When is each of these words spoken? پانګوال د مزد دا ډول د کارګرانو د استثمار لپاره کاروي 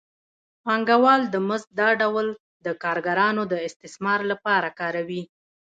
پانګوال 0.63 1.21
د 1.29 1.35
مزد 1.47 1.69
دا 1.81 1.89
ډول 2.01 2.27
د 2.65 2.67
کارګرانو 2.83 3.41
د 3.51 3.53
استثمار 3.67 4.19
لپاره 4.31 4.69
کاروي 4.79 5.23